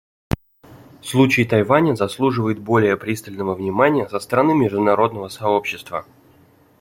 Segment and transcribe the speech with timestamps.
[1.03, 6.07] Случай Тайваня заслуживает более пристального внимания со стороны международного сообщества.